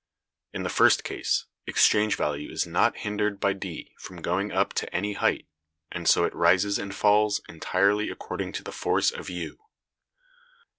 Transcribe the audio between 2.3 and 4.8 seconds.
is not hindered by D from going up